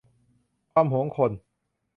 [0.73, 1.31] ความหวงคน